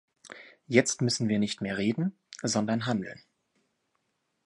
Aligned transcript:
Jetzt 0.65 1.03
müssen 1.03 1.27
wir 1.29 1.37
nicht 1.37 1.61
mehr 1.61 1.77
reden, 1.77 2.17
sondern 2.41 2.87
handeln! 2.87 3.21